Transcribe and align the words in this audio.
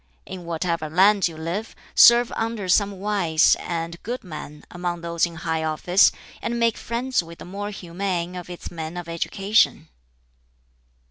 In 0.25 0.45
whatever 0.45 0.89
land 0.89 1.27
you 1.27 1.37
live, 1.37 1.75
serve 1.93 2.31
under 2.35 2.67
some 2.67 2.99
wise 2.99 3.55
and 3.59 4.01
good 4.01 4.23
man 4.23 4.63
among 4.71 5.01
those 5.01 5.27
in 5.27 5.35
high 5.35 5.63
office, 5.63 6.11
and 6.41 6.59
make 6.59 6.75
friends 6.75 7.21
with 7.21 7.37
the 7.37 7.45
more 7.45 7.69
humane 7.69 8.35
of 8.35 8.49
its 8.49 8.71
men 8.71 8.97
of 8.97 9.07
education." 9.07 9.89